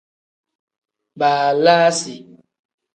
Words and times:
Baalasi. 1.19 2.15